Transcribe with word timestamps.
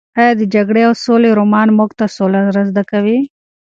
ایا 0.19 0.31
د 0.37 0.41
جګړې 0.55 0.81
او 0.87 0.93
سولې 1.05 1.29
رومان 1.39 1.67
موږ 1.77 1.91
ته 1.99 2.05
سوله 2.15 2.39
را 2.55 2.63
زده 2.69 2.83
کوي؟ 2.91 3.17